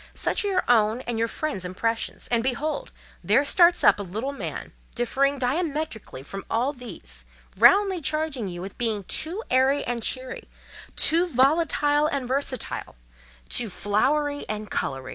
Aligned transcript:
Such 0.15 0.43
are 0.43 0.47
your 0.47 0.63
own 0.67 1.01
and 1.01 1.19
your 1.19 1.27
friends' 1.27 1.63
impressions; 1.63 2.27
and 2.31 2.41
behold! 2.41 2.91
there 3.23 3.45
starts 3.45 3.83
up 3.83 3.99
a 3.99 4.01
little 4.01 4.31
man, 4.31 4.73
differing 4.95 5.37
diametrically 5.37 6.23
from 6.23 6.43
all 6.49 6.73
these, 6.73 7.25
roundly 7.55 8.01
charging 8.01 8.47
you 8.47 8.63
with 8.63 8.79
being 8.79 9.03
too 9.03 9.43
airy 9.51 9.83
and 9.83 10.01
cheery—too 10.01 11.27
volatile 11.27 12.07
and 12.07 12.27
versatile—too 12.27 13.69
flowery 13.69 14.43
and 14.49 14.71
coloury. 14.71 15.09